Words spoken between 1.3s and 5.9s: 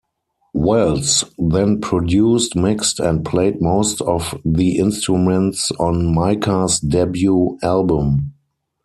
then produced, mixed and played most of the instruments